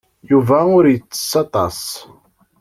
Yuba 0.31 0.57
ur 0.77 0.85
ittess 0.87 1.31
aṭas. 1.43 1.81